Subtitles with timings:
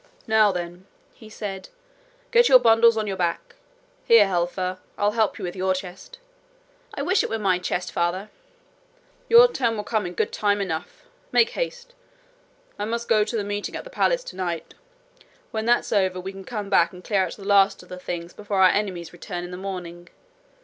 [0.25, 1.69] 'Now, then,' he said,
[2.31, 3.55] 'get your bundles on your backs.
[4.03, 6.17] Here, Helfer, I'll help you up with your chest.'
[6.95, 8.31] 'I wish it was my chest, father.'
[9.29, 11.03] 'Your turn will come in good time enough!
[11.31, 11.93] Make haste.
[12.79, 14.73] I must go to the meeting at the palace tonight.
[15.51, 18.33] When that's over, we can come back and clear out the last of the things
[18.33, 20.09] before our enemies return in the morning.